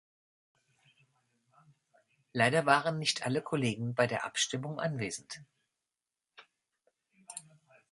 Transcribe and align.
Leider 2.33 2.65
waren 2.65 2.97
nicht 2.97 3.23
alle 3.23 3.43
Kollegen 3.43 3.93
bei 3.93 4.07
der 4.07 4.25
Abstimmung 4.25 4.79
anwesend. 4.79 5.43